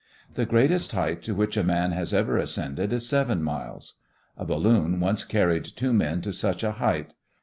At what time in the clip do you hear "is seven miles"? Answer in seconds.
2.91-3.99